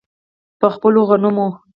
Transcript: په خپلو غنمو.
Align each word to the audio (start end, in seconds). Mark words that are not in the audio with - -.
په 0.59 0.67
خپلو 0.75 0.99
غنمو. 1.09 1.47